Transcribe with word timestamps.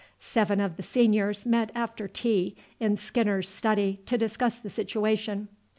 Seven 0.19 0.59
of 0.59 0.77
the 0.77 0.81
seniors 0.81 1.45
met 1.45 1.71
after 1.75 2.07
tea 2.07 2.55
in 2.79 2.97
Skinner's 2.97 3.47
study 3.49 3.99
to 4.07 4.17
discuss 4.17 4.57
the 4.57 4.71
situation. 4.71 5.47